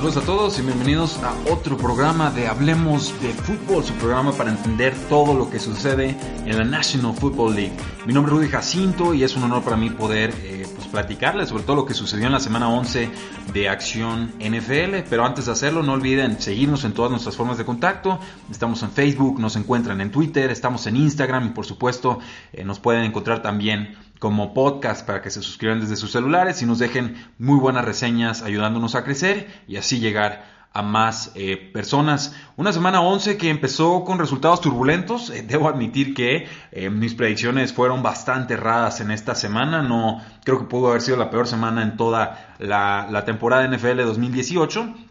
[0.00, 4.48] Saludos a todos y bienvenidos a otro programa de Hablemos de Fútbol, su programa para
[4.48, 7.76] entender todo lo que sucede en la National Football League.
[8.06, 11.50] Mi nombre es Rudy Jacinto y es un honor para mí poder eh, pues platicarles
[11.50, 13.10] sobre todo lo que sucedió en la semana 11
[13.52, 15.06] de Acción NFL.
[15.10, 18.18] Pero antes de hacerlo, no olviden seguirnos en todas nuestras formas de contacto.
[18.50, 22.20] Estamos en Facebook, nos encuentran en Twitter, estamos en Instagram y por supuesto
[22.54, 26.66] eh, nos pueden encontrar también como podcast para que se suscriban desde sus celulares y
[26.66, 32.36] nos dejen muy buenas reseñas ayudándonos a crecer y así llegar a más eh, personas.
[32.56, 35.30] Una semana 11 que empezó con resultados turbulentos.
[35.30, 39.82] Eh, debo admitir que eh, mis predicciones fueron bastante erradas en esta semana.
[39.82, 44.02] No creo que pudo haber sido la peor semana en toda la, la temporada NFL
[44.02, 45.09] 2018.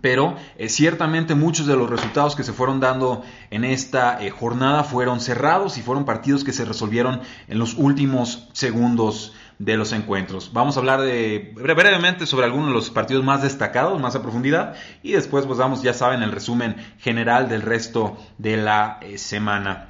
[0.00, 4.84] Pero eh, ciertamente muchos de los resultados que se fueron dando en esta eh, jornada
[4.84, 10.52] fueron cerrados y fueron partidos que se resolvieron en los últimos segundos de los encuentros.
[10.54, 15.12] Vamos a hablar brevemente sobre algunos de los partidos más destacados, más a profundidad, y
[15.12, 19.89] después pues damos, ya saben, el resumen general del resto de la eh, semana.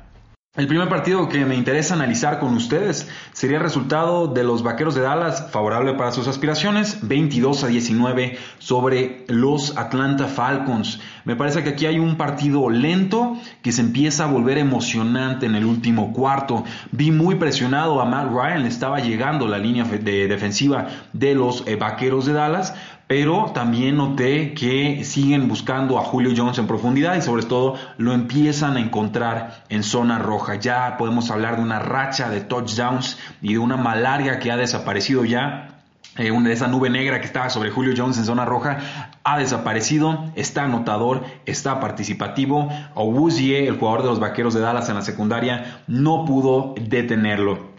[0.56, 4.96] El primer partido que me interesa analizar con ustedes sería el resultado de los Vaqueros
[4.96, 10.98] de Dallas, favorable para sus aspiraciones, 22 a 19 sobre los Atlanta Falcons.
[11.24, 15.54] Me parece que aquí hay un partido lento que se empieza a volver emocionante en
[15.54, 16.64] el último cuarto.
[16.90, 21.62] Vi muy presionado a Matt Ryan, le estaba llegando la línea de defensiva de los
[21.68, 22.74] eh, Vaqueros de Dallas,
[23.10, 28.12] pero también noté que siguen buscando a Julio Jones en profundidad y sobre todo lo
[28.12, 30.54] empiezan a encontrar en zona roja.
[30.54, 35.24] Ya podemos hablar de una racha de touchdowns y de una malaria que ha desaparecido
[35.24, 35.80] ya.
[36.18, 38.78] Eh, esa nube negra que estaba sobre Julio Jones en zona roja
[39.24, 42.68] ha desaparecido, está anotador, está participativo.
[42.94, 47.69] Obuzie, el jugador de los Vaqueros de Dallas en la secundaria, no pudo detenerlo.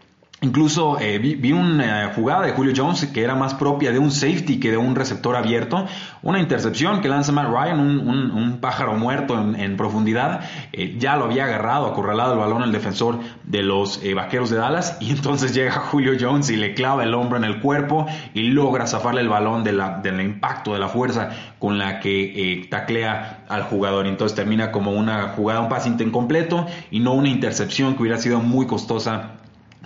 [0.43, 4.59] Incluso eh, vi, una jugada de Julio Jones que era más propia de un safety
[4.59, 5.85] que de un receptor abierto.
[6.23, 10.41] Una intercepción que lanza Matt Ryan, un, pájaro muerto en, profundidad.
[10.73, 14.57] Eh, ya lo había agarrado, acorralado el balón el defensor de los eh, vaqueros de
[14.57, 14.97] Dallas.
[15.11, 18.87] Y entonces llega Julio Jones y le clava el hombro en el cuerpo y logra
[18.87, 24.07] zafarle el balón del impacto, de la fuerza con la que taclea al jugador.
[24.07, 28.39] Entonces termina como una jugada, un pase incompleto y no una intercepción que hubiera sido
[28.39, 29.40] muy costosa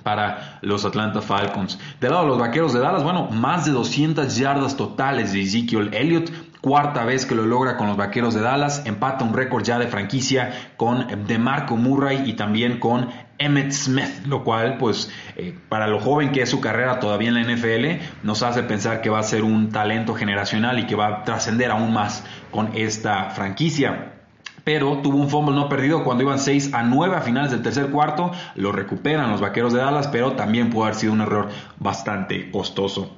[0.06, 1.80] para los Atlanta Falcons.
[2.00, 5.90] Del lado de los Vaqueros de Dallas, bueno, más de 200 yardas totales de Ezekiel
[5.96, 6.30] Elliott.
[6.62, 8.86] Cuarta vez que lo logra con los Vaqueros de Dallas.
[8.86, 14.44] Empata un récord ya de franquicia con DeMarco Murray y también con Emmett Smith, lo
[14.44, 18.44] cual, pues, eh, para lo joven que es su carrera todavía en la NFL, nos
[18.44, 21.94] hace pensar que va a ser un talento generacional y que va a trascender aún
[21.94, 24.15] más con esta franquicia
[24.66, 27.92] pero tuvo un fumble no perdido cuando iban 6 a 9 a finales del tercer
[27.92, 28.32] cuarto.
[28.56, 31.48] Lo recuperan los vaqueros de Dallas, pero también pudo haber sido un error
[31.80, 33.12] bastante costoso.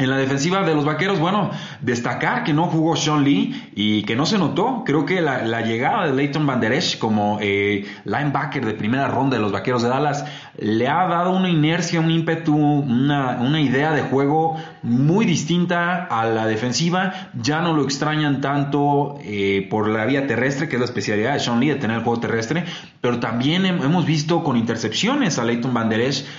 [0.00, 1.50] En la defensiva de los vaqueros, bueno,
[1.82, 4.82] destacar que no jugó Sean Lee y que no se notó.
[4.86, 9.42] Creo que la, llegada de Leighton Van Der como eh, linebacker de primera ronda de
[9.42, 10.24] los vaqueros de Dallas
[10.56, 16.24] le ha dado una inercia, un ímpetu, una, una idea de juego muy distinta a
[16.24, 17.12] la defensiva.
[17.34, 21.40] Ya no lo extrañan tanto eh, por la vía terrestre, que es la especialidad de
[21.40, 22.64] Sean Lee, de tener el juego terrestre,
[23.02, 25.90] pero también hemos visto con intercepciones a Leighton Van.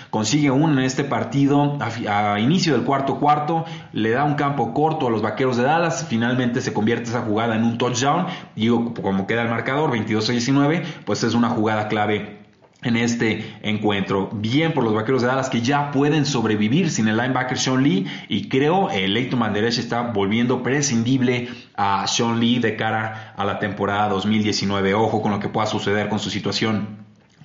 [0.10, 1.78] Consigue uno en este partido
[2.08, 3.51] a inicio del cuarto cuarto
[3.94, 7.56] le da un campo corto a los vaqueros de Dallas, finalmente se convierte esa jugada
[7.56, 11.88] en un touchdown, y como queda el marcador 22 a 19, pues es una jugada
[11.88, 12.42] clave
[12.84, 14.30] en este encuentro.
[14.34, 18.08] Bien por los vaqueros de Dallas que ya pueden sobrevivir sin el linebacker Sean Lee
[18.28, 23.60] y creo el Leighton Manderech está volviendo prescindible a Sean Lee de cara a la
[23.60, 24.94] temporada 2019.
[24.96, 27.01] Ojo con lo que pueda suceder con su situación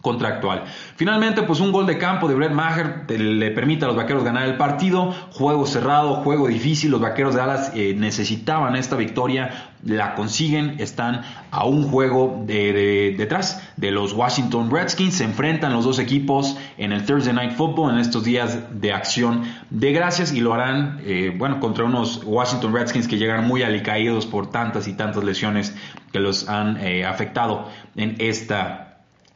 [0.06, 0.62] contractual.
[0.94, 4.48] Finalmente, pues un gol de campo de Brett Maher le permite a los vaqueros ganar
[4.48, 5.12] el partido.
[5.32, 6.92] Juego cerrado, juego difícil.
[6.92, 10.76] Los vaqueros de Dallas eh, necesitaban esta victoria, la consiguen.
[10.78, 15.14] Están a un juego de, de, detrás de los Washington Redskins.
[15.14, 19.42] Se enfrentan los dos equipos en el Thursday Night Football en estos días de acción
[19.70, 24.24] de gracias y lo harán, eh, bueno, contra unos Washington Redskins que llegan muy alicaídos
[24.24, 25.74] por tantas y tantas lesiones
[26.12, 28.85] que los han eh, afectado en esta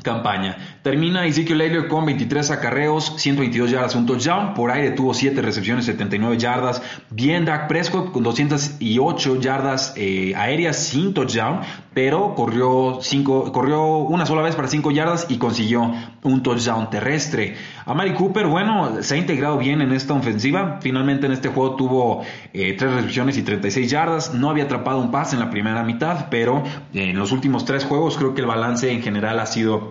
[0.03, 0.57] campaña.
[0.83, 4.55] Termina Ezekiel Elliott con 23 acarreos, 122 yardas, un touchdown.
[4.55, 6.83] Por aire tuvo 7 recepciones, 79 yardas.
[7.11, 11.61] Bien Dak Prescott con 208 yardas eh, aéreas sin touchdown,
[11.95, 15.93] pero corrió, cinco, corrió una sola vez para 5 yardas y consiguió
[16.23, 17.57] un touchdown terrestre.
[17.85, 20.79] A Mari Cooper, bueno, se ha integrado bien en esta ofensiva.
[20.81, 22.23] Finalmente en este juego tuvo
[22.53, 24.35] 3 eh, recepciones y 36 yardas.
[24.35, 26.63] No había atrapado un pase en la primera mitad, pero
[26.93, 29.90] en los últimos 3 juegos creo que el balance en general ha sido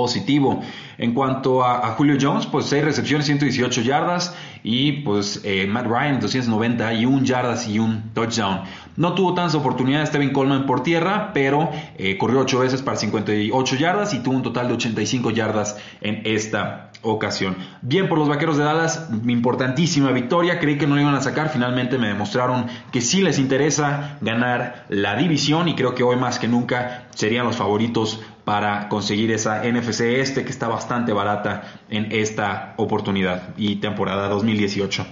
[0.00, 0.62] positivo.
[0.96, 6.20] En cuanto a, Julio Jones, pues 6 recepciones, 118 yardas y pues eh, Matt Ryan
[6.20, 8.62] 291 yardas y un touchdown.
[8.96, 13.76] No tuvo tantas oportunidades Steven Coleman por tierra, pero eh, corrió 8 veces para 58
[13.76, 17.56] yardas y tuvo un total de 85 yardas en esta ocasión.
[17.82, 21.50] Bien por los Vaqueros de Dallas, importantísima victoria, creí que no lo iban a sacar,
[21.50, 26.38] finalmente me demostraron que sí les interesa ganar la división y creo que hoy más
[26.38, 28.20] que nunca serían los favoritos
[28.50, 35.06] para conseguir esa NFC este que está bastante barata en esta oportunidad y temporada 2018.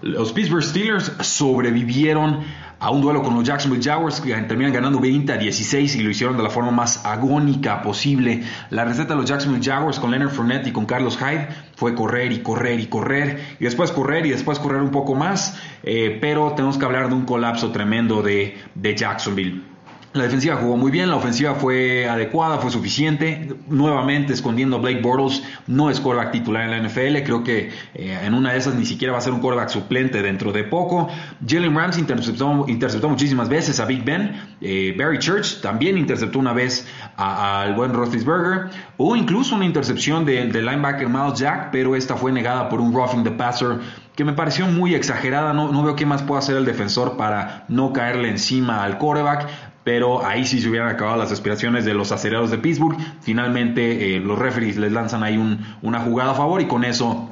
[0.00, 2.40] Los Pittsburgh Steelers sobrevivieron
[2.78, 6.08] a un duelo con los Jacksonville Jaguars que terminan ganando 20 a 16 y lo
[6.08, 8.44] hicieron de la forma más agónica posible.
[8.70, 12.32] La receta de los Jacksonville Jaguars con Leonard Fournette y con Carlos Hyde fue correr
[12.32, 16.52] y correr y correr y después correr y después correr un poco más, eh, pero
[16.52, 19.71] tenemos que hablar de un colapso tremendo de, de Jacksonville.
[20.14, 23.56] La defensiva jugó muy bien, la ofensiva fue adecuada, fue suficiente.
[23.68, 27.24] Nuevamente escondiendo a Blake Bortles, no es quarterback titular en la NFL.
[27.24, 30.20] Creo que eh, en una de esas ni siquiera va a ser un quarterback suplente
[30.20, 31.08] dentro de poco.
[31.46, 34.38] Jalen Rams interceptó, interceptó muchísimas veces a Big Ben.
[34.60, 36.86] Eh, Barry Church también interceptó una vez
[37.16, 38.68] al buen Roethlisberger.
[38.98, 42.92] Hubo incluso una intercepción del de linebacker Miles Jack, pero esta fue negada por un
[42.92, 43.78] roughing the passer
[44.14, 45.54] que me pareció muy exagerada.
[45.54, 49.71] No, no veo qué más puede hacer el defensor para no caerle encima al quarterback
[49.84, 52.96] pero ahí sí se hubieran acabado las aspiraciones de los acerados de Pittsburgh.
[53.20, 55.38] Finalmente eh, los referees les lanzan ahí
[55.82, 57.30] una jugada a favor y con eso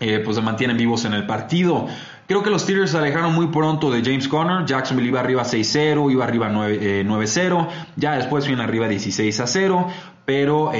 [0.00, 1.88] eh, pues se mantienen vivos en el partido.
[2.28, 4.66] Creo que los Steelers se alejaron muy pronto de James Conner.
[4.66, 6.76] Jacksonville iba arriba 6-0, iba arriba 9-0.
[6.78, 9.86] Eh, ya después viene arriba 16-0.
[10.26, 10.70] Pero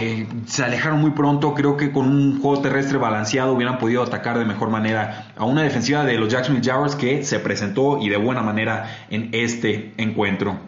[0.45, 1.55] se alejaron muy pronto.
[1.55, 5.63] Creo que con un juego terrestre balanceado hubieran podido atacar de mejor manera a una
[5.63, 10.68] defensiva de los Jacksonville Jaguars que se presentó y de buena manera en este encuentro.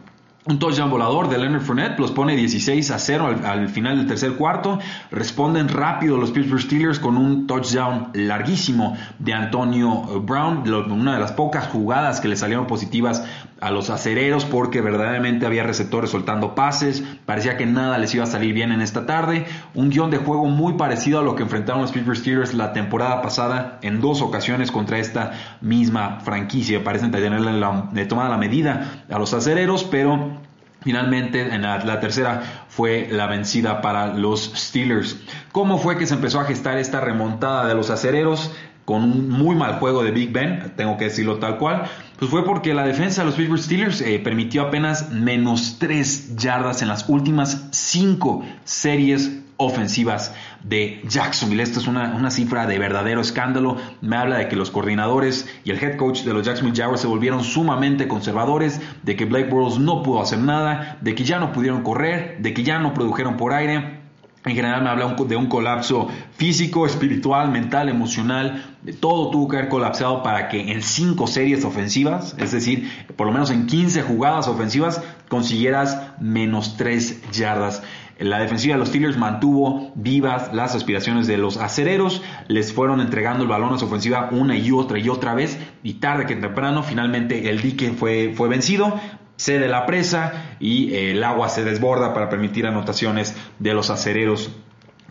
[0.51, 4.33] Un touchdown volador de Leonard Fournette los pone 16 a 0 al, final del tercer
[4.33, 4.81] cuarto.
[5.13, 11.31] Responden rápido los Pittsburgh Steelers con un touchdown larguísimo de Antonio Brown, una de las
[11.31, 13.23] pocas jugadas que le salieron positivas
[13.61, 17.05] a los acereros porque verdaderamente había receptores soltando pases.
[17.27, 19.47] Parecía que nada les iba a salir bien en esta tarde.
[19.75, 23.23] Un guion de juego muy parecido a lo que enfrentaron los Pittsburgh Steelers la temporada
[23.23, 26.83] pasada en dos ocasiones contra esta misma franquicia.
[26.83, 30.40] Parecen tenerle la, tomada la medida a los acereros, pero
[30.83, 35.17] Finalmente, en la, tercera fue la vencida para los Steelers.
[35.53, 38.51] ¿Cómo fue que se empezó a gestar esta remontada de los acereros?
[38.87, 41.85] Con un muy mal juego de Big Ben, tengo que decirlo tal cual.
[42.19, 46.83] Pues fue porque la defensa de los Pittsburgh Steelers eh, permitió apenas menos 3 yardas
[46.83, 49.31] en las últimas 5 series
[49.61, 50.35] ofensivas
[50.65, 51.63] de Jacksonville.
[51.63, 53.77] Esta es una, cifra de verdadero escándalo.
[54.01, 57.07] Me habla de que los coordinadores y el head coach de los Jacksonville Jaguars se
[57.07, 61.53] volvieron sumamente conservadores, de que Blake Bortles no pudo hacer nada, de que ya no
[61.53, 64.01] pudieron correr, de que ya no produjeron por aire.
[64.43, 68.75] En general me habla de un colapso físico, espiritual, mental, emocional.
[68.99, 73.35] Todo tuvo que haber colapsado para que en cinco series ofensivas, es decir, por lo
[73.35, 77.83] menos en 15 jugadas ofensivas, consiguieras menos 3 yardas.
[78.21, 83.45] La defensiva de los Steelers mantuvo vivas las aspiraciones de los acereros, les fueron entregando
[83.45, 86.83] el balón a su ofensiva una y otra y otra vez, y tarde que temprano
[86.83, 89.01] finalmente el dique fue, fue vencido,
[89.37, 94.51] cede la presa y eh, el agua se desborda para permitir anotaciones de los acereros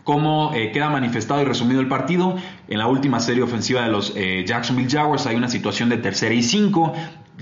[0.04, 2.36] como eh, queda manifestado y resumido el partido,
[2.68, 6.34] en la última serie ofensiva de los eh, Jacksonville Jaguars hay una situación de tercera
[6.34, 6.92] y cinco.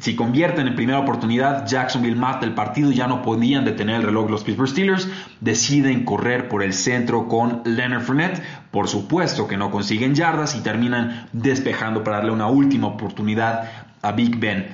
[0.00, 4.30] Si convierten en primera oportunidad, Jacksonville mata el partido, ya no podían detener el reloj
[4.30, 5.08] los Pittsburgh Steelers,
[5.40, 10.60] deciden correr por el centro con Leonard Fournette, por supuesto que no consiguen yardas y
[10.60, 14.68] terminan despejando para darle una última oportunidad a Big Ben.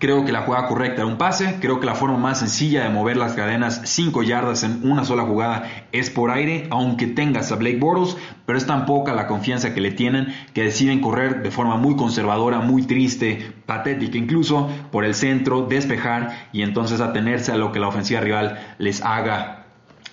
[0.00, 1.58] Creo que la jugada correcta era un pase.
[1.60, 5.24] Creo que la forma más sencilla de mover las cadenas 5 yardas en una sola
[5.24, 8.16] jugada es por aire, aunque tengas a Blake Bortles,
[8.46, 11.96] pero es tan poca la confianza que le tienen que deciden correr de forma muy
[11.96, 17.78] conservadora, muy triste, patética incluso, por el centro, despejar y entonces atenerse a lo que
[17.78, 19.66] la ofensiva rival les haga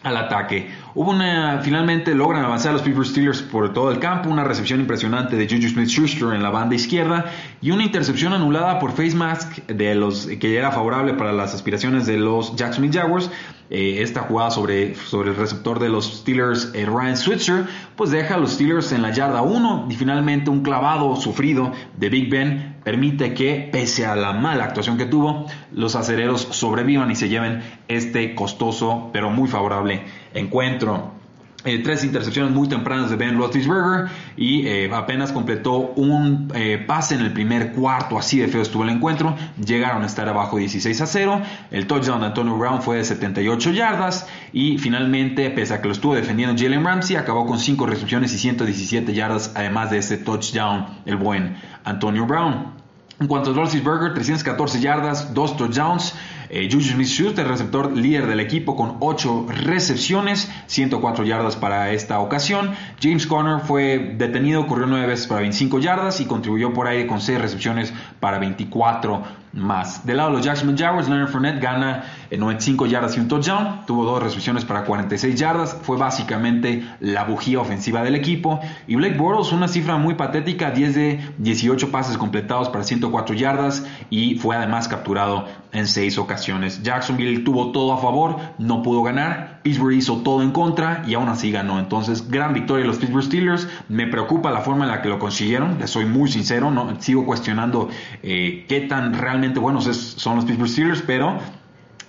[0.04, 0.70] al ataque.
[1.00, 5.36] Hubo una, finalmente logran avanzar los Pittsburgh Steelers por todo el campo, una recepción impresionante
[5.36, 7.26] de Juju Smith-Schuster en la banda izquierda
[7.62, 12.08] y una intercepción anulada por face mask de los que era favorable para las aspiraciones
[12.08, 13.30] de los Jacksonville Jaguars.
[13.70, 17.66] Eh, esta jugada sobre, el receptor de los Steelers, eh, Ryan Switzer,
[17.98, 22.10] pues deja a los Steelers en la yarda 1 y finalmente un clavado sufrido de
[22.10, 27.16] Big Ben permite que, pese a la mala actuación que tuvo, los acereros sobrevivan y
[27.16, 30.06] se lleven este costoso pero muy favorable
[30.40, 31.18] encuentro.
[31.66, 37.16] Eh, tres intercepciones muy tempranas de Ben Roethlisberger y eh, apenas completó un eh, pase
[37.16, 41.02] en el primer cuarto, así de feo estuvo el encuentro, llegaron a estar abajo 16
[41.02, 41.42] a 0,
[41.72, 45.94] el touchdown de Antonio Brown fue de 78 yardas y finalmente, pese a que lo
[45.94, 50.86] estuvo defendiendo Jalen Ramsey, acabó con 5 recepciones y 117 yardas, además de ese touchdown,
[51.06, 52.78] el buen Antonio Brown.
[53.20, 56.14] En cuanto a Roethlisberger, 314 yardas, 2 touchdowns,
[56.50, 62.74] eh, Juju Smith-Schuster, receptor líder del equipo con 8 recepciones, 104 yardas para esta ocasión.
[63.02, 67.22] James Conner fue detenido, corrió 9 veces para 25 yardas y contribuyó por aire con
[67.22, 69.24] 6 recepciones para 24
[69.54, 70.06] más.
[70.06, 73.86] Del lado de los Jacksonville Jaguars, Leonard Fournette gana 95 eh, yardas y un touchdown.
[73.86, 75.78] Tuvo dos recepciones para 46 yardas.
[75.82, 78.60] Fue básicamente la bujía ofensiva del equipo.
[78.88, 83.86] Y Blake Bortles, una cifra muy patética, 10 de 18 pases completados para 104 yardas
[84.10, 86.84] y fue además capturado en 6 ocasiones.
[86.84, 89.58] Jacksonville tuvo todo a favor, no pudo ganar.
[89.64, 91.78] Pittsburgh hizo todo en contra y aún así ganó.
[91.80, 93.68] Entonces, gran victoria de los Pittsburgh Steelers.
[93.90, 95.78] Me preocupa la forma en la que lo consiguieron.
[95.80, 97.90] Les soy muy sincero, no sigo cuestionando
[98.24, 101.40] eh, qué tan realmente buenos son los Pittsburgh Steelers, pero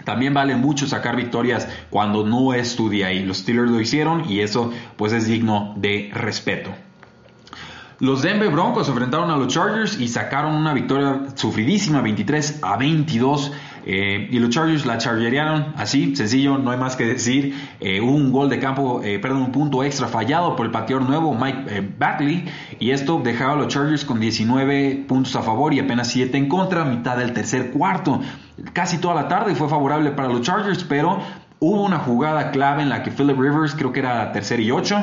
[0.04, 4.30] también vale mucho sacar victorias cuando no es tu día y los Steelers lo hicieron
[4.30, 6.70] y eso pues es digno de respeto.
[8.00, 12.76] Los Denver Broncos se enfrentaron a los Chargers y sacaron una victoria sufridísima 23 a
[12.76, 13.52] 22
[13.86, 17.56] eh, y los Chargers la chargerearon así, sencillo, no hay más que decir.
[17.80, 21.34] Eh, un gol de campo, eh, perdón, un punto extra fallado por el pateador nuevo
[21.34, 22.44] Mike Batley
[22.78, 26.48] y esto dejaba a los Chargers con 19 puntos a favor y apenas 7 en
[26.48, 28.20] contra, mitad del tercer cuarto.
[28.74, 31.18] Casi toda la tarde fue favorable para los Chargers, pero
[31.58, 35.02] hubo una jugada clave en la que Philip Rivers, creo que era tercer y 8,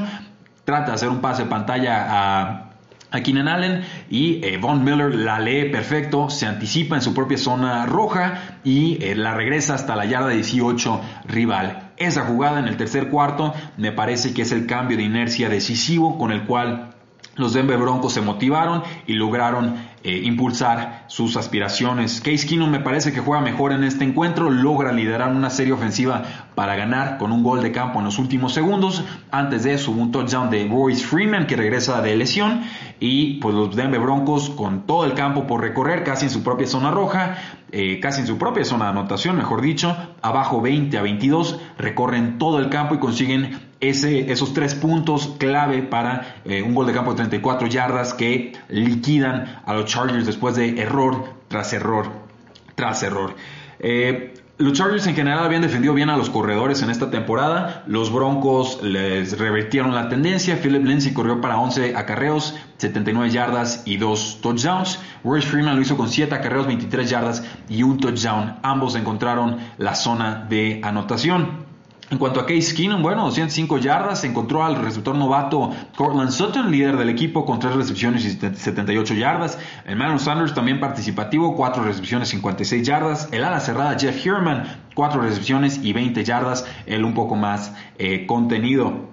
[0.64, 2.75] trata de hacer un pase de pantalla a
[3.16, 7.38] a Keenan Allen y eh, Von Miller la lee perfecto, se anticipa en su propia
[7.38, 11.92] zona roja y eh, la regresa hasta la yarda 18 rival.
[11.98, 16.18] Esa jugada en el tercer cuarto me parece que es el cambio de inercia decisivo
[16.18, 16.96] con el cual
[17.36, 22.22] los Denver Broncos se motivaron y lograron eh, impulsar sus aspiraciones.
[22.22, 26.24] Case Keenum me parece que juega mejor en este encuentro, logra liderar una serie ofensiva
[26.56, 29.04] para ganar con un gol de campo en los últimos segundos.
[29.32, 32.62] Antes de eso, un touchdown de Royce Freeman que regresa de lesión
[33.00, 36.68] y pues los Denver Broncos con todo el campo por recorrer, casi en su propia
[36.68, 37.38] zona roja,
[37.72, 42.38] eh, casi en su propia zona de anotación, mejor dicho, abajo 20 a 22, recorren
[42.38, 47.12] todo el campo y consiguen esos tres puntos clave para eh, un gol de campo
[47.12, 52.26] de 34 yardas que liquidan a los Chargers después de error tras error
[52.76, 53.36] tras error.
[53.80, 57.84] Eh, los Chargers en general habían defendido bien a los corredores en esta temporada.
[57.88, 60.58] Los Broncos les revertieron la tendencia.
[60.62, 65.00] Philip Lindsay corrió para 11 acarreos, 79 yardas y 2 touchdowns.
[65.26, 68.56] Royce Freeman lo hizo con 7 acarreos, 23 yardas y un touchdown.
[68.64, 71.65] Ambos encontraron la zona de anotación.
[72.12, 76.98] En cuanto a Case Keenum, bueno, 205 yardas, encontró al receptor novato Cortland Sutton, líder
[76.98, 79.58] del equipo, con 3 recepciones y 78 yardas.
[79.86, 83.30] El Manuel Sanders también participativo, 4 recepciones, 56 yardas.
[83.32, 88.28] El ala cerrada Jeff Herman, 4 recepciones y 20 yardas, él un poco más eh,
[88.28, 89.10] contenido.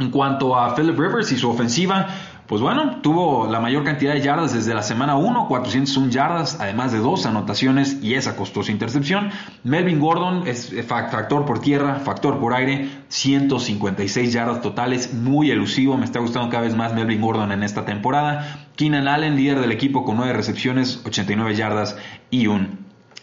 [0.00, 2.08] En cuanto a Philip Rivers y su ofensiva,
[2.52, 6.92] pues bueno, tuvo la mayor cantidad de yardas desde la semana 1, 401 yardas, además
[6.92, 9.30] de dos anotaciones y esa costosa intercepción.
[9.64, 16.04] Melvin Gordon es factor por tierra, factor por aire, 156 yardas totales, muy elusivo, me
[16.04, 18.66] está gustando cada vez más Melvin Gordon en esta temporada.
[18.76, 21.96] Keenan Allen, líder del equipo con 9 recepciones, 89 yardas
[22.28, 22.81] y un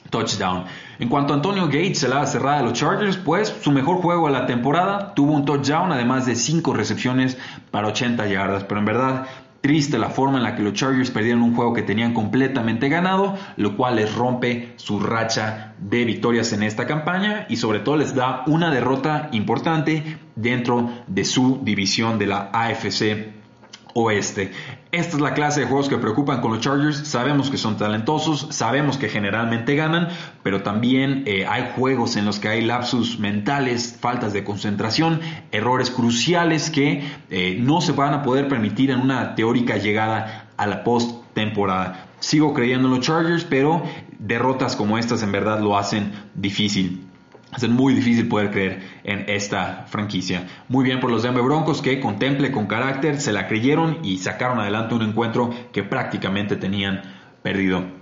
[0.10, 0.66] touchdown.
[1.00, 4.34] En cuanto a Antonio Gates, la cerrada de los Chargers, pues su mejor juego de
[4.34, 7.38] la temporada, tuvo un touchdown, además de 5 recepciones
[7.72, 9.28] para 80 yardas, pero en verdad
[9.62, 13.36] triste la forma en la que los Chargers perdieron un juego que tenían completamente ganado,
[13.58, 18.16] lo cual les rompe su racha de victorias en esta campaña y sobre todo les
[18.16, 23.39] da una derrota importante dentro de su división de la AFC
[23.94, 24.52] oeste.
[24.92, 27.08] Esta es la clase de juegos que preocupan con los Chargers.
[27.08, 30.10] Sabemos que son talentosos, sabemos que generalmente ganan,
[30.44, 35.92] pero también eh, hay juegos en los que hay lapsus mentales, faltas de concentración, errores
[35.92, 40.84] cruciales que eh, no se van a poder permitir en una teórica llegada a la
[40.84, 42.08] post-temporada.
[42.20, 43.84] Sigo creyendo en los Chargers, pero
[44.18, 47.09] derrotas como estas en verdad lo hacen difícil.
[47.56, 50.48] Es muy difícil poder creer en esta franquicia.
[50.68, 54.60] Muy bien por los Denver Broncos que contemple con carácter, se la creyeron y sacaron
[54.60, 57.02] adelante un encuentro que prácticamente tenían
[57.42, 58.00] perdido.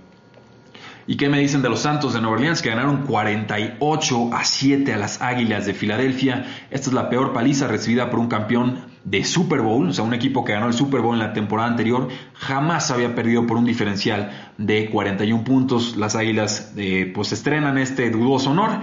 [1.06, 4.92] ¿Y qué me dicen de los Santos de Nueva Orleans que ganaron 48 a 7
[4.92, 6.44] a las Águilas de Filadelfia?
[6.70, 10.12] Esta es la peor paliza recibida por un campeón de Super Bowl, o sea, un
[10.12, 13.64] equipo que ganó el Super Bowl en la temporada anterior, jamás había perdido por un
[13.64, 15.96] diferencial de 41 puntos.
[15.96, 18.82] Las Águilas eh, pues estrenan este dudoso honor.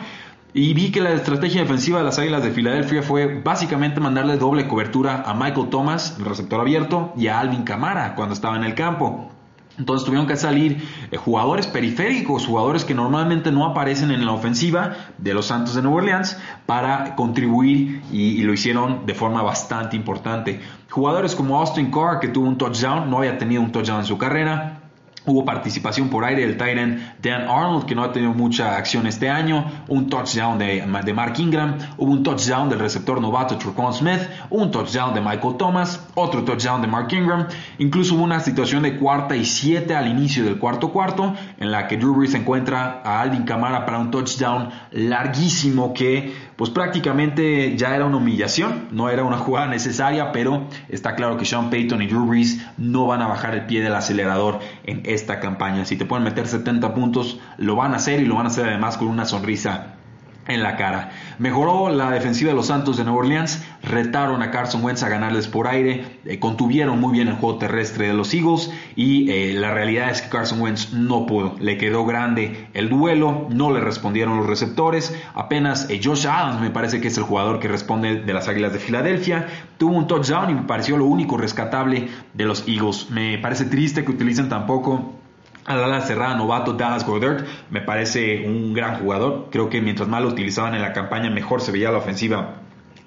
[0.58, 4.70] Y vi que la estrategia defensiva de las Águilas de Filadelfia fue básicamente mandarle doble
[4.70, 8.74] cobertura a Michael Thomas, el receptor abierto, y a Alvin Camara cuando estaba en el
[8.74, 9.30] campo.
[9.78, 10.82] Entonces tuvieron que salir
[11.12, 15.82] eh, jugadores periféricos, jugadores que normalmente no aparecen en la ofensiva de los Santos de
[15.82, 20.62] Nueva Orleans para contribuir y, y, lo hicieron de forma bastante importante.
[20.90, 24.18] Jugadores como Austin Carr, que tuvo un touchdown, no había tenido un touchdown en su
[24.18, 24.85] carrera.
[25.26, 29.30] Hubo participación por aire del Titan Dan Arnold, que no ha tenido mucha acción este
[29.30, 29.66] año.
[29.88, 31.78] Un touchdown de, Mark Ingram.
[31.98, 34.22] Hubo un touchdown del receptor novato Trucon Smith.
[34.50, 36.06] Un touchdown de Michael Thomas.
[36.14, 37.48] Otro touchdown de Mark Ingram.
[37.80, 41.88] Incluso hubo una situación de cuarta y siete al inicio del cuarto cuarto, en la
[41.88, 47.96] que Drew Brees encuentra a Alvin Kamara para un touchdown larguísimo que pues prácticamente ya
[47.96, 52.08] era una humillación, no era una jugada necesaria, pero está claro que Sean Payton y
[52.08, 55.86] Drew Brees no van a bajar el pie del acelerador en esta campaña.
[55.86, 58.68] Si te pueden meter 70 puntos, lo van a hacer y lo van a hacer
[58.68, 59.96] además con una sonrisa
[60.48, 61.12] en la cara.
[61.40, 65.48] Mejoró la defensiva de los Santos de Nueva Orleans, retaron a Carson Wentz a ganarles
[65.48, 69.74] por aire, eh, contuvieron muy bien el juego terrestre de los Eagles y eh, la
[69.74, 74.38] realidad es que Carson Wentz no pudo, le quedó grande el duelo, no le respondieron
[74.38, 78.34] los receptores, apenas eh, Josh Adams me parece que es el jugador que responde de
[78.34, 79.48] las Águilas de Filadelfia,
[79.78, 83.10] tuvo un touchdown y me pareció lo único rescatable de los Eagles.
[83.10, 85.16] Me parece triste que utilicen tampoco
[85.66, 89.50] al ala cerrada novato Dallas Goddard me parece un gran jugador.
[89.52, 92.62] Creo que mientras más lo utilizaban en la campaña, mejor se veía la ofensiva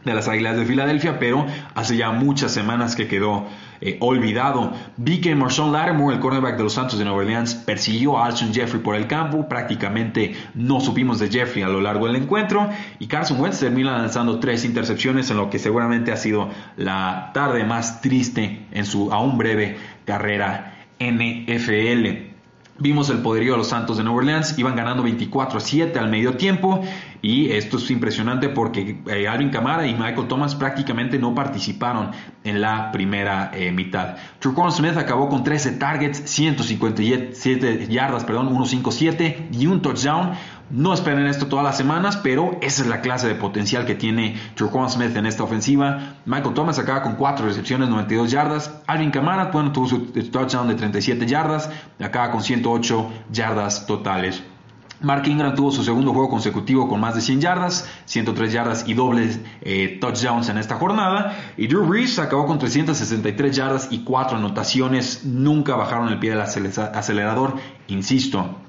[0.04, 3.46] de las Águilas de Filadelfia, pero hace ya muchas semanas que quedó
[3.80, 4.72] eh, olvidado.
[4.96, 8.82] Vi que Marshawn el cornerback de los Santos de Nueva Orleans, persiguió a Alshon Jeffrey
[8.82, 9.48] por el campo.
[9.48, 12.68] Prácticamente no supimos de Jeffrey a lo largo del encuentro.
[12.98, 17.64] Y Carson Wentz termina lanzando tres intercepciones en lo que seguramente ha sido la tarde
[17.64, 22.27] más triste en su aún breve carrera NFL.
[22.80, 26.08] Vimos el poderío de los Santos de Nueva Orleans, iban ganando 24 a 7 al
[26.08, 26.80] medio tiempo
[27.20, 32.12] y esto es impresionante porque eh, Alvin Kamara y Michael Thomas prácticamente no participaron
[32.44, 34.16] en la primera eh, mitad.
[34.38, 40.34] Trucon Smith acabó con 13 targets, 157 yardas, perdón, 157 y un touchdown
[40.70, 44.38] no esperen esto todas las semanas, pero esa es la clase de potencial que tiene
[44.54, 46.16] Trucon Smith en esta ofensiva.
[46.26, 48.82] Michael Thomas acaba con 4 recepciones, 92 yardas.
[48.86, 54.42] Alvin Kamara, bueno, tuvo su touchdown de 37 yardas, acaba con 108 yardas totales.
[55.00, 58.94] Mark Ingram tuvo su segundo juego consecutivo con más de 100 yardas, 103 yardas y
[58.94, 61.36] dobles eh, touchdowns en esta jornada.
[61.56, 65.24] Y Drew Brees acabó con 363 yardas y 4 anotaciones.
[65.24, 67.54] Nunca bajaron el pie del acelerador,
[67.86, 68.67] insisto.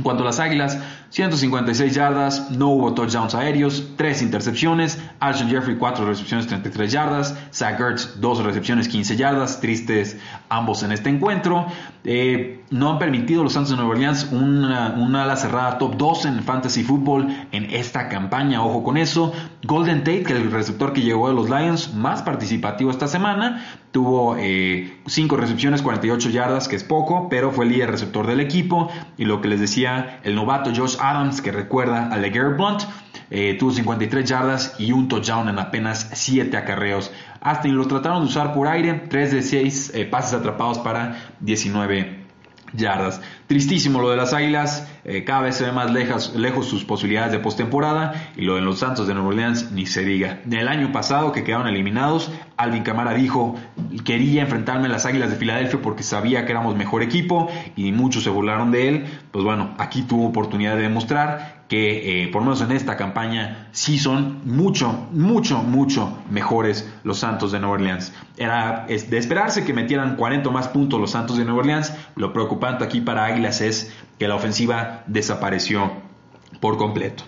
[0.00, 0.78] En cuanto a las Águilas,
[1.10, 7.78] 156 yardas, no hubo touchdowns aéreos, 3 intercepciones, Alshon Jeffrey 4 recepciones, 33 yardas, Zach
[7.78, 10.16] Ertz 2 recepciones, 15 yardas, tristes
[10.48, 11.66] ambos en este encuentro.
[12.04, 16.24] Eh, no han permitido los Santos de Nueva Orleans una, una, ala cerrada top 2
[16.26, 19.34] en fantasy football en esta campaña, ojo con eso.
[19.64, 23.66] Golden Tate, que es el receptor que llegó de los Lions, más participativo esta semana,
[23.90, 28.40] tuvo 5 eh, recepciones, 48 yardas, que es poco, pero fue el líder receptor del
[28.40, 28.88] equipo.
[29.18, 29.89] Y lo que les decía,
[30.22, 32.82] el novato Josh Adams, que recuerda a LeGarrette Blunt,
[33.30, 37.12] eh, tuvo 53 yardas y un touchdown en apenas 7 acarreos.
[37.40, 42.24] Hasta lo trataron de usar por aire, 3 de 6 eh, pases atrapados para 19
[42.72, 43.20] yardas.
[43.50, 47.40] Tristísimo lo de las Águilas, eh, cada vez se ve más lejos, sus posibilidades de
[47.40, 50.38] postemporada y lo de los Santos de Nueva Orleans ni se diga.
[50.48, 53.56] El año pasado que quedaron eliminados, Alvin Camara dijo,
[54.04, 58.22] quería enfrentarme a las Águilas de Filadelfia porque sabía que éramos mejor equipo y muchos
[58.22, 59.06] se burlaron de él.
[59.32, 63.68] Pues bueno, aquí tuvo oportunidad de demostrar que eh, por lo menos en esta campaña
[63.70, 68.12] sí son mucho, mucho, mucho mejores los Santos de Nueva Orleans.
[68.36, 71.94] Era de esperarse que metieran 40 más puntos los Santos de Nueva Orleans.
[72.16, 75.90] Lo preocupante aquí para Águilas es que la ofensiva desapareció
[76.60, 77.24] por completo.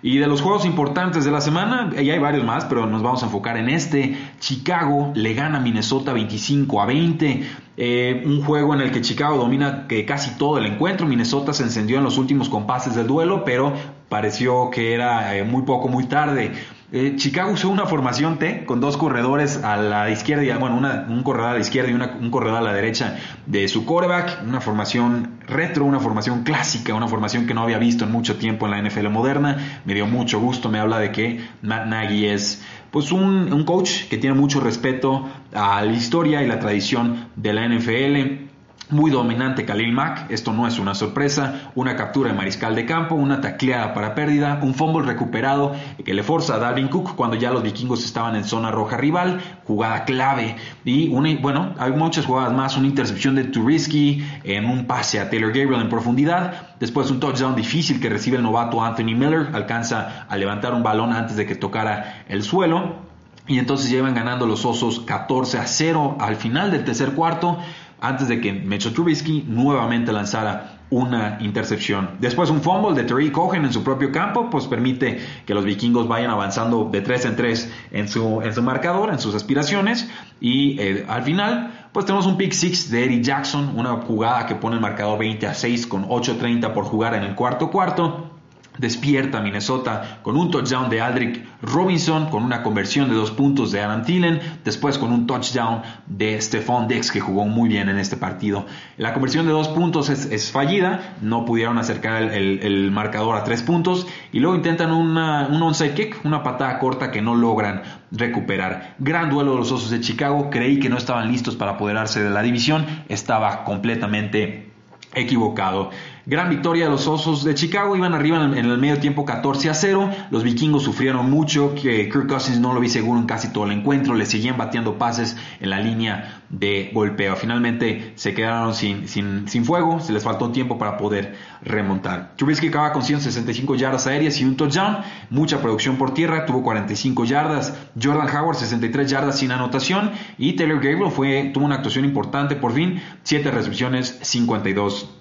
[0.00, 3.22] Y de los juegos importantes de la semana, y hay varios más, pero nos vamos
[3.22, 4.16] a enfocar en este.
[4.38, 7.42] Chicago le gana a Minnesota 25 a 20.
[7.76, 11.06] Eh, un juego en el que Chicago domina casi todo el encuentro.
[11.06, 13.72] Minnesota se encendió en los últimos compases del duelo, pero
[14.08, 16.52] pareció que era eh, muy poco, muy tarde.
[16.90, 20.76] Eh, Chicago usó una formación T con dos corredores a la izquierda, y, bueno,
[21.08, 24.42] un corredor a la izquierda y un corredor a la derecha de su quarterback.
[24.46, 28.66] Una formación retro, una formación clásica, una formación que no había visto en mucho tiempo
[28.66, 29.82] en la NFL moderna.
[29.84, 34.16] Me dio mucho gusto, me habla de que Matt Nagy es pues un coach que
[34.16, 38.47] tiene mucho respeto a la historia y la tradición de la NFL
[38.90, 43.14] muy dominante Khalil Mack, esto no es una sorpresa, una captura de mariscal de campo,
[43.14, 45.72] una tacleada para pérdida, un fumble recuperado
[46.04, 49.40] que le forza a Dalvin Cook cuando ya los vikingos estaban en zona roja rival,
[49.64, 50.56] jugada clave.
[50.84, 55.52] Y bueno, hay muchas jugadas más, una intercepción de Turisky en un pase a Taylor
[55.52, 60.36] Gabriel en profundidad, después un touchdown difícil que recibe el novato Anthony Miller, alcanza a
[60.36, 63.06] levantar un balón antes de que tocara el suelo.
[63.46, 67.56] Y entonces llevan ganando los Osos 14 a 0 al final del tercer cuarto
[68.00, 72.16] antes de que Mitchell Trubisky nuevamente lanzara una intercepción.
[72.18, 76.08] Después un fumble de Terry Cohen en su propio campo, pues permite que los vikingos
[76.08, 80.08] vayan avanzando de 3 en 3 en su, en su marcador, en sus aspiraciones.
[80.40, 84.54] Y eh, al final, pues tenemos un pick six de Eddie Jackson, una jugada que
[84.54, 88.37] pone el marcador 20 a 6 con 8.30 por jugar en el cuarto cuarto.
[88.78, 93.80] Despierta Minnesota con un touchdown de Aldrich Robinson, con una conversión de dos puntos de
[93.80, 98.16] Adam Thielen, después con un touchdown de Stephon Dex que jugó muy bien en este
[98.16, 98.66] partido.
[98.96, 104.06] La conversión de dos puntos es, fallida, no pudieron acercar el, marcador a tres puntos
[104.32, 108.94] y luego intentan un onside kick, una patada corta que no logran recuperar.
[108.98, 112.30] Gran duelo de los Osos de Chicago, creí que no estaban listos para apoderarse de
[112.30, 114.72] la división, estaba completamente
[115.14, 115.90] equivocado.
[116.30, 119.72] Gran victoria de los Osos de Chicago, iban arriba en el, medio tiempo 14 a
[119.72, 120.10] 0.
[120.30, 123.72] Los vikingos sufrieron mucho, que Kirk Cousins no lo vi seguro en casi todo el
[123.72, 127.34] encuentro, le seguían batiendo pases en la línea de golpeo.
[127.34, 132.34] Finalmente se quedaron sin, sin, sin fuego, se les faltó tiempo para poder remontar.
[132.36, 134.98] Trubisky acaba con 165 yardas aéreas y un touchdown,
[135.30, 137.74] mucha producción por tierra, tuvo 45 yardas.
[137.98, 142.74] Jordan Howard 63 yardas sin anotación y Taylor Gabriel fue, tuvo una actuación importante por
[142.74, 145.14] fin, 7 recepciones, 52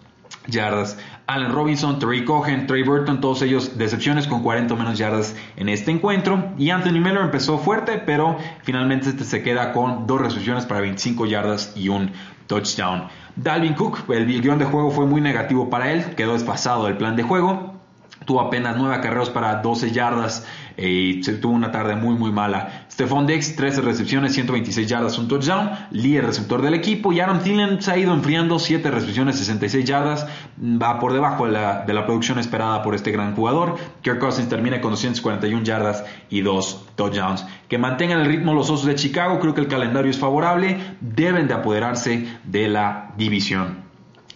[0.48, 0.98] yardas.
[1.28, 5.92] Allen Robinson, Terry Cohen, Trey Burton, todos ellos decepciones con 40 menos yardas en este
[5.92, 6.54] encuentro.
[6.58, 11.26] Y Anthony Miller empezó fuerte, pero finalmente este se queda con dos recepciones para 25
[11.26, 12.12] yardas y un
[12.48, 13.10] touchdown.
[13.36, 17.16] Dalvin Cook, el guion de juego fue muy negativo para él, quedó desfasado el plan
[17.16, 17.77] de juego.
[18.26, 20.46] Tuvo apenas 9 carreros para 12 yardas
[20.78, 22.86] y se tuvo una tarde muy muy mala.
[22.92, 27.14] Stephon Dex, 13 recepciones, 126 yardas, un touchdown, líder receptor del equipo.
[27.14, 30.28] Y Aaron Thielen se ha ido enfriando, 7 recepciones, 66 yardas,
[30.60, 33.76] va por debajo de la, de la producción esperada por este gran jugador.
[34.02, 37.46] Kirk Cousins termina con 241 yardas y 2 touchdowns.
[37.68, 41.48] Que mantengan el ritmo los Osos de Chicago, creo que el calendario es favorable, deben
[41.48, 43.87] de apoderarse de la división.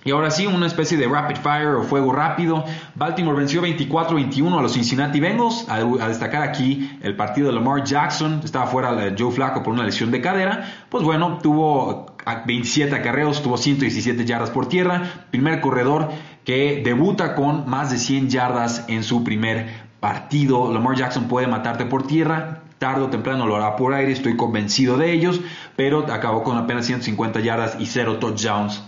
[0.03, 2.65] Y ahora sí, una especie de rapid fire o fuego rápido.
[2.95, 5.67] Baltimore venció 24-21 a los Cincinnati Bengals.
[5.69, 8.41] A, destacar aquí el partido de Lamar Jackson.
[8.43, 10.85] Estaba fuera Joe Flacco por una lesión de cadera.
[10.89, 12.15] Pues bueno, tuvo
[12.47, 15.03] 27 acarreos, tuvo 117 yardas por tierra.
[15.29, 16.09] Primer corredor
[16.45, 20.73] que debuta con más de 100 yardas en su primer partido.
[20.73, 22.63] Lamar Jackson puede matarte por tierra.
[22.79, 25.41] Tardo o temprano lo hará por aire, estoy convencido de ellos.
[25.75, 28.81] Pero acabó con apenas 150 yardas y 0 touchdowns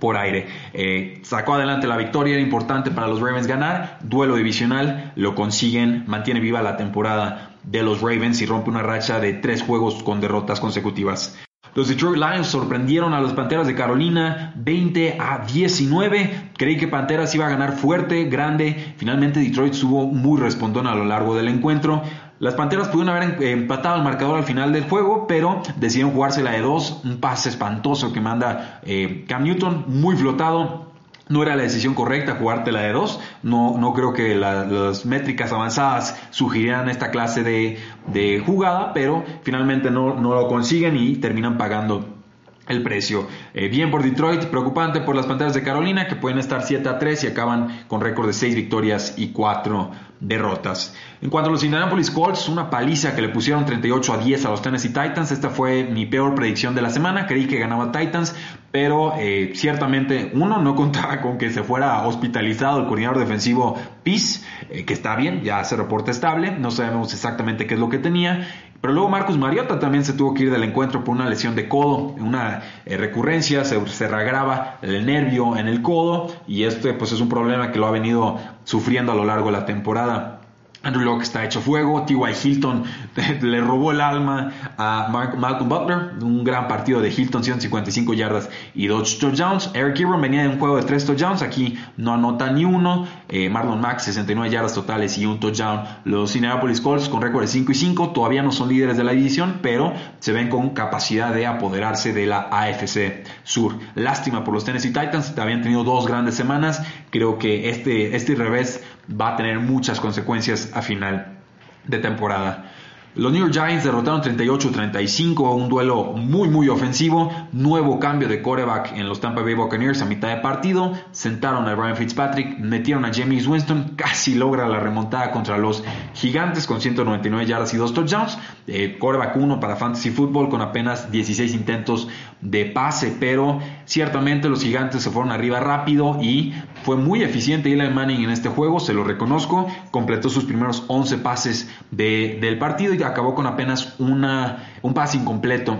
[0.00, 0.48] por aire.
[0.72, 3.98] Eh, sacó adelante la victoria, era importante para los Ravens ganar.
[4.02, 9.20] Duelo divisional, lo consiguen, mantiene viva la temporada de los Ravens y rompe una racha
[9.20, 11.38] de tres juegos con derrotas consecutivas.
[11.74, 16.50] Los Detroit Lions sorprendieron a las Panteras de Carolina 20 a 19.
[16.56, 18.94] Creí que Panteras iba a ganar fuerte, grande.
[18.96, 22.02] Finalmente Detroit estuvo muy respondón a lo largo del encuentro.
[22.40, 26.62] Las Panteras pudieron haber empatado el marcador al final del juego, pero decidieron jugársela de
[26.62, 27.02] dos.
[27.04, 30.86] Un pase espantoso que manda eh, Cam Newton, muy flotado.
[31.28, 33.20] No era la decisión correcta jugártela de dos.
[33.42, 40.14] No, no creo que las métricas avanzadas sugirieran esta clase de, jugada, pero finalmente no
[40.14, 42.19] lo consiguen y terminan pagando
[42.68, 43.26] el precio.
[43.54, 46.98] Eh, bien por Detroit, preocupante por las Panteras de Carolina que pueden estar 7 a
[46.98, 50.94] 3 y acaban con récord de 6 victorias y 4 derrotas.
[51.22, 54.50] En cuanto a los Indianapolis Colts, una paliza que le pusieron 38 a 10 a
[54.50, 55.32] los Tennessee Titans.
[55.32, 57.26] Esta fue mi peor predicción de la semana.
[57.26, 58.34] Creí que ganaba Titans,
[58.70, 64.44] pero eh, ciertamente uno no contaba con que se fuera hospitalizado el coordinador defensivo Peace,
[64.70, 66.52] eh, que está bien, ya se reporta estable.
[66.52, 68.46] No sabemos exactamente qué es lo que tenía.
[68.80, 71.68] Pero luego Marcus Mariota también se tuvo que ir del encuentro por una lesión de
[71.68, 77.12] codo, una eh, recurrencia, se, se reagrava el nervio en el codo y este pues
[77.12, 80.39] es un problema que lo ha venido sufriendo a lo largo de la temporada.
[80.82, 82.04] Andrew Locke está hecho fuego.
[82.04, 82.32] T.Y.
[82.42, 82.84] Hilton
[83.42, 86.12] le robó el alma a Malcolm Butler.
[86.22, 89.70] Un gran partido de Hilton, 155 yardas y 2 touchdowns.
[89.74, 91.42] Eric Ebron venía de un juego de 3 touchdowns.
[91.42, 93.06] Aquí no anota ni uno.
[93.28, 95.84] Eh, Marlon Max, 69 yardas totales y un touchdown.
[96.04, 98.10] Los Indianapolis Colts con récord de 5 y 5.
[98.10, 102.26] Todavía no son líderes de la división, pero se ven con capacidad de apoderarse de
[102.26, 103.78] la AFC Sur.
[103.94, 105.38] Lástima por los Tennessee Titans.
[105.38, 106.82] Habían tenido dos grandes semanas.
[107.10, 111.38] Creo que este, este revés va a tener muchas consecuencias a final
[111.86, 112.70] de temporada.
[113.16, 118.92] Los New York Giants derrotaron 38-35, un duelo muy muy ofensivo, nuevo cambio de quarterback
[118.96, 123.12] en los Tampa Bay Buccaneers a mitad de partido, sentaron a Brian Fitzpatrick, metieron a
[123.12, 125.82] James Winston, casi logra la remontada contra los
[126.14, 131.10] Gigantes con 199 yardas y 2 touchdowns, eh, quarterback 1 para Fantasy Football con apenas
[131.10, 132.06] 16 intentos
[132.40, 137.88] de pase, pero ciertamente los Gigantes se fueron arriba rápido y fue muy eficiente Eli
[137.88, 143.34] Manning en este juego, se lo reconozco, completó sus primeros 11 pases del partido acabó
[143.34, 145.78] con apenas un pase incompleto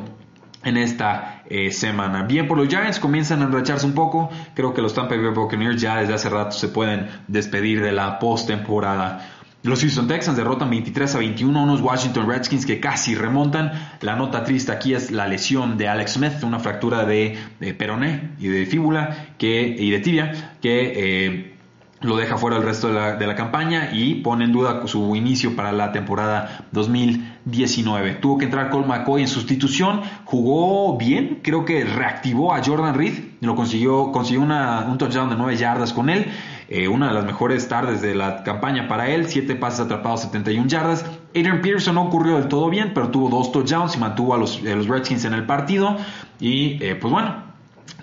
[0.63, 2.25] en esta eh, semana.
[2.25, 4.31] Bien por los Giants, comienzan a enracharse un poco.
[4.55, 8.19] Creo que los Tampa Bay Buccaneers ya desde hace rato se pueden despedir de la
[8.19, 9.27] postemporada.
[9.63, 13.73] Los Houston Texans derrotan 23 a 21 a unos Washington Redskins que casi remontan.
[14.01, 17.37] La nota triste aquí es la lesión de Alex Smith, una fractura de,
[17.77, 20.93] peroné y de fíbula que, y de tibia que
[21.27, 21.55] eh,
[22.01, 25.73] lo deja fuera el resto de la, campaña y pone en duda su inicio para
[25.73, 28.15] la temporada 2019.
[28.15, 33.15] Tuvo que entrar Cole McCoy en sustitución, jugó bien, creo que reactivó a Jordan Reed,
[33.41, 36.27] lo consiguió, consiguió un touchdown de 9 yardas con él,
[36.71, 40.69] eh, una de las mejores tardes de la campaña para él, 7 pases atrapados, 71
[40.69, 41.05] yardas.
[41.31, 44.63] Adrian Peterson no ocurrió del todo bien, pero tuvo dos touchdowns y mantuvo a los,
[44.65, 45.97] a los Redskins en el partido
[46.39, 47.51] y eh, pues bueno,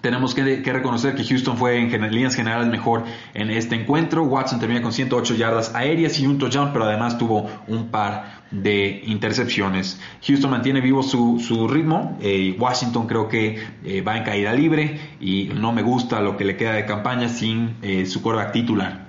[0.01, 3.03] tenemos que, reconocer que Houston fue en líneas generales mejor
[3.33, 4.23] en este encuentro.
[4.23, 9.03] Watson termina con 108 yardas aéreas y un touchdown, pero además tuvo un par de
[9.05, 9.99] intercepciones.
[10.25, 12.17] Houston mantiene vivo su, ritmo.
[12.21, 16.45] Eh, Washington creo que eh, va en caída libre y no me gusta lo que
[16.45, 19.07] le queda de campaña sin eh, su quarterback titular.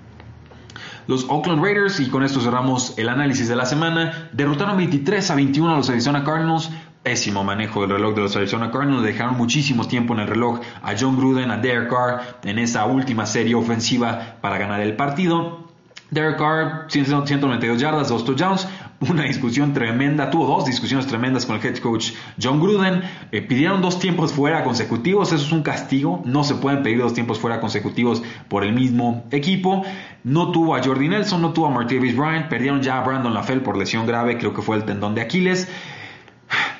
[1.06, 5.34] Los Oakland Raiders, y con esto cerramos el análisis de la semana, derrotaron 23 a
[5.36, 6.70] 21 a los Arizona Cardinals
[7.02, 9.02] pésimo manejo del reloj de los Arizona Cardinals.
[9.02, 13.24] Dejaron muchísimo tiempo en el reloj a John Gruden, a Derek Carr en esa última
[13.24, 15.67] serie ofensiva para ganar el partido.
[16.10, 18.66] Derek Carr, 192 yardas, 2 touchdowns,
[19.00, 23.80] una discusión tremenda, tuvo dos discusiones tremendas con el head coach John Gruden, eh, pidieron
[23.80, 27.60] dos tiempos fuera consecutivos, eso es un castigo, no se pueden pedir dos tiempos fuera
[27.60, 29.84] consecutivos por el mismo equipo,
[30.24, 33.60] no tuvo a Jordi Nelson, no tuvo a Martavis Bryant, perdieron ya a Brandon LaFell
[33.60, 35.68] por lesión grave, creo que fue el tendón de Aquiles,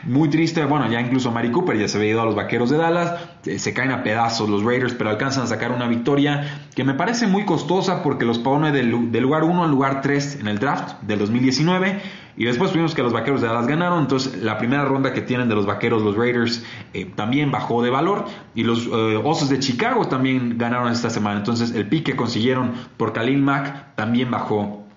[0.09, 2.79] muy triste, bueno, ya incluso Mari Cooper ya se había ido a los Vaqueros de
[2.79, 6.83] Dallas, eh, se caen a pedazos los Raiders, pero alcanzan a sacar una victoria que
[6.83, 10.59] me parece muy costosa porque los pone del, lugar 1 al lugar 3 en el
[10.59, 12.01] draft del 2019
[12.37, 15.49] y después tuvimos que los Vaqueros de Dallas ganaron, entonces la primera ronda que tienen
[15.49, 19.59] de los Vaqueros, los Raiders, eh, también bajó de valor y los eh, Osos de
[19.59, 24.88] Chicago también ganaron esta semana, entonces el pick que consiguieron por Khalil Mack también bajó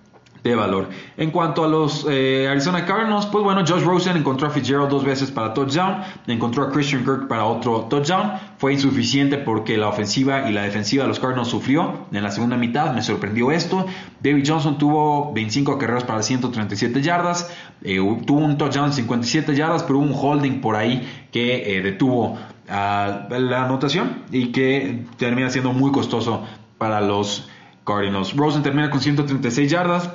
[0.42, 0.88] de valor.
[1.16, 5.04] En cuanto a los eh, Arizona Cardinals, pues bueno, Josh Rosen encontró a Fitzgerald dos
[5.04, 8.32] veces para touchdown, encontró a Christian Kirk para otro touchdown.
[8.58, 12.56] Fue insuficiente porque la ofensiva y la defensiva de los Cardinals sufrió en la segunda
[12.56, 13.86] mitad, me sorprendió esto.
[14.20, 17.52] David Johnson tuvo 25 carreras para 137 yardas,
[17.82, 21.82] eh, tuvo un touchdown de 57 yardas, pero hubo un holding por ahí que eh,
[21.82, 26.42] detuvo la anotación y que termina siendo muy costoso
[26.78, 27.48] para los
[27.84, 28.34] Cardinals.
[28.36, 30.10] Rosen termina con 136 yardas,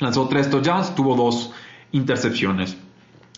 [0.00, 1.52] lanzó tres touchdowns, tuvo dos
[1.92, 2.76] intercepciones.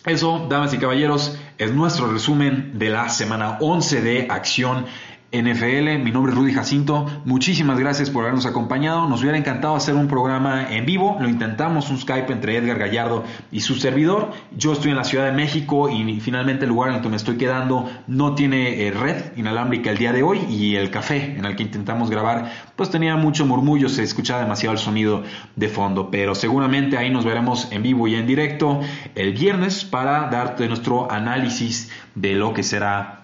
[0.05, 4.85] Eso, damas y caballeros, es nuestro resumen de la semana 11 de acción
[5.31, 6.03] NFL.
[6.03, 7.05] Mi nombre es Rudy Jacinto.
[7.23, 9.07] Muchísimas gracias por habernos acompañado.
[9.07, 11.17] Nos hubiera encantado hacer un programa en vivo.
[11.21, 14.31] Lo intentamos, un Skype entre Edgar Gallardo y su servidor.
[14.57, 17.15] Yo estoy en la Ciudad de México y finalmente el lugar en el que me
[17.15, 21.45] estoy quedando no tiene eh, red inalámbrica el día de hoy y el café en
[21.45, 25.23] el que intentamos grabar pues tenía mucho murmullo, se escuchaba demasiado el sonido
[25.55, 26.11] de fondo.
[26.11, 28.81] Pero seguramente ahí nos veremos en vivo y en directo
[29.15, 33.20] el viernes para darte nuestro análisis de lo que será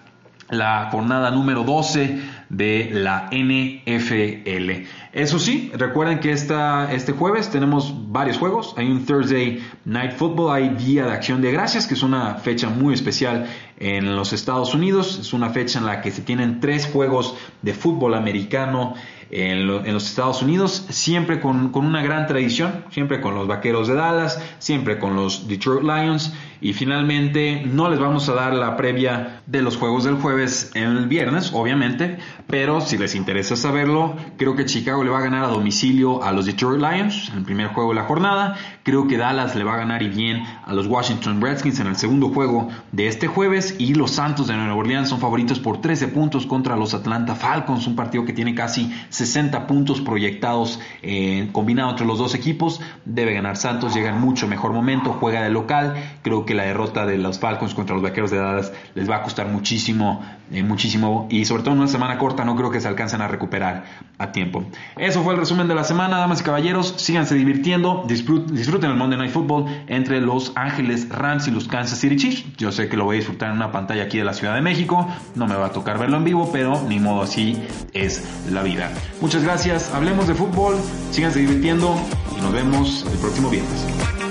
[0.50, 4.86] la jornada número 12 de la NFL.
[5.12, 8.74] Eso sí, recuerden que esta, este jueves tenemos varios juegos.
[8.76, 12.70] Hay un Thursday Night Football, hay Día de Acción de Gracias, que es una fecha
[12.70, 13.46] muy especial
[13.78, 15.18] en los Estados Unidos.
[15.20, 18.94] Es una fecha en la que se tienen tres juegos de fútbol americano
[19.30, 24.40] en, los Estados Unidos, siempre con, una gran tradición, siempre con los Vaqueros de Dallas,
[24.58, 29.62] siempre con los Detroit Lions y finalmente no les vamos a dar la previa de
[29.62, 34.64] los juegos del jueves en el viernes, obviamente, pero si les interesa saberlo, creo que
[34.64, 37.90] Chicago le va a ganar a domicilio a los Detroit Lions en el primer juego
[37.90, 41.40] de la jornada, creo que Dallas le va a ganar y bien a los Washington
[41.40, 45.20] Redskins en el segundo juego de este jueves y los Santos de Nueva Orleans son
[45.20, 50.00] favoritos por 13 puntos contra los Atlanta Falcons, un partido que tiene casi 60 puntos
[50.00, 55.12] proyectados eh, combinado entre los dos equipos, debe ganar Santos, llega en mucho mejor momento,
[55.12, 58.72] juega de local, creo que la derrota de los Falcons contra los Vaqueros de Dallas
[58.94, 62.54] les va a costar muchísimo, eh, muchísimo y sobre todo en una semana corta no
[62.54, 63.84] creo que se alcancen a recuperar
[64.18, 64.64] a tiempo.
[64.96, 69.18] Eso fue el resumen de la semana, damas y caballeros, síganse divirtiendo, disfruten el Monday
[69.18, 72.44] Night Football entre los Ángeles Rams y los Kansas City Chiefs.
[72.56, 74.62] Yo sé que lo voy a disfrutar en una pantalla aquí de la Ciudad de
[74.62, 77.60] México, no me va a tocar verlo en vivo, pero ni modo así
[77.92, 78.90] es la vida.
[79.20, 80.76] Muchas gracias, hablemos de fútbol,
[81.10, 81.96] síganse divirtiendo
[82.36, 84.27] y nos vemos el próximo viernes.